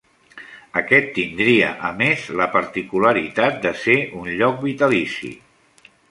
Aquest 0.79 1.09
tindria, 1.17 1.67
a 1.89 1.91
més, 1.99 2.23
la 2.41 2.47
particularitat 2.55 3.59
de 3.65 3.73
ser 3.81 3.97
un 4.21 4.31
lloc 4.39 4.57
vitalici. 4.69 5.31